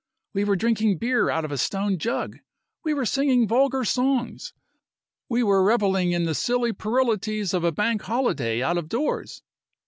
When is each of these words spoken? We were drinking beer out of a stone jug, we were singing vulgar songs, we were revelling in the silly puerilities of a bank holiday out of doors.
We 0.33 0.45
were 0.45 0.55
drinking 0.55 0.97
beer 0.97 1.29
out 1.29 1.45
of 1.45 1.51
a 1.51 1.59
stone 1.59 1.99
jug, 1.99 2.39
we 2.83 2.91
were 2.91 3.05
singing 3.05 3.47
vulgar 3.47 3.85
songs, 3.85 4.51
we 5.29 5.43
were 5.43 5.63
revelling 5.63 6.11
in 6.11 6.23
the 6.23 6.33
silly 6.33 6.73
puerilities 6.73 7.53
of 7.53 7.63
a 7.63 7.71
bank 7.71 8.01
holiday 8.01 8.63
out 8.63 8.79
of 8.79 8.89
doors. 8.89 9.43